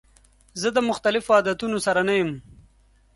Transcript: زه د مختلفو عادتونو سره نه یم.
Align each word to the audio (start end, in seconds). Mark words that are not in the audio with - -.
زه 0.61 0.67
د 0.73 0.77
مختلفو 0.89 1.35
عادتونو 1.37 1.77
سره 1.85 2.01
نه 2.07 2.13
یم. 2.19 2.31